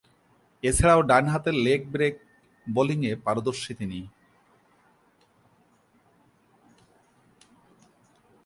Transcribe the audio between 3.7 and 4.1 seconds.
তিনি।